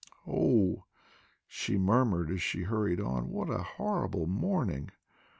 [0.25, 0.85] "Oh,"
[1.47, 4.89] she murmured as she hurried on, "what a horrible morning!"